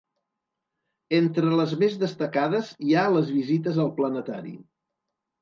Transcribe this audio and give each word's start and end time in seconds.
Entre 1.17 1.51
les 1.59 1.75
més 1.83 1.97
destacades 2.05 2.73
hi 2.87 2.95
ha 2.95 3.05
les 3.19 3.31
visites 3.37 3.79
al 3.87 3.93
planetari. 4.01 4.57